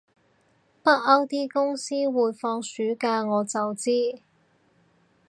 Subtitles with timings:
[0.81, 4.23] 北歐啲公司會放暑假我就知